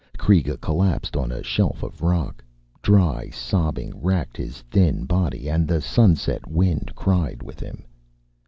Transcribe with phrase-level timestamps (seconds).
[0.17, 2.43] Kreega collapsed on a shelf of rock.
[2.81, 7.85] Dry sobbing racked his thin body, and the sunset wind cried with him.